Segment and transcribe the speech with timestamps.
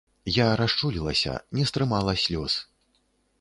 [0.35, 2.57] Я расчулілася, не стрымала слёз.